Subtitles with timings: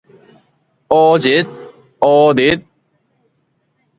[0.89, 1.19] 烏
[2.49, 2.57] 日